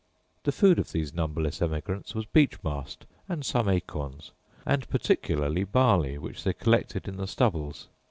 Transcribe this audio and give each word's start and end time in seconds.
The 0.45 0.51
food 0.51 0.79
of 0.79 0.91
these 0.93 1.13
numberless 1.13 1.61
emigrants 1.61 2.15
was 2.15 2.25
beech 2.25 2.63
mast 2.63 3.05
and 3.29 3.45
some 3.45 3.69
acorns; 3.69 4.31
and 4.65 4.89
particularly 4.89 5.63
barley, 5.63 6.17
which 6.17 6.43
they 6.43 6.53
collected 6.53 7.07
in 7.07 7.17
the 7.17 7.27
stubbles. 7.27 7.87